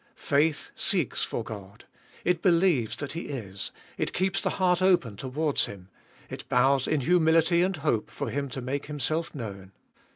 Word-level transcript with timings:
Faith 0.15 0.71
seeks 0.73 1.21
for 1.21 1.43
God; 1.43 1.85
it 2.25 2.41
believes 2.41 2.95
that 2.95 3.11
He 3.11 3.27
is; 3.27 3.71
it 3.99 4.13
keeps 4.13 4.41
the 4.41 4.49
heart 4.49 4.81
open 4.81 5.15
towards 5.15 5.65
Him; 5.65 5.89
it 6.27 6.49
bows 6.49 6.87
in 6.87 7.01
humility 7.01 7.61
and 7.61 7.77
hope 7.77 8.09
for 8.09 8.31
Him 8.31 8.49
to 8.49 8.61
make 8.63 8.87
Himself 8.87 9.35
known. 9.35 9.73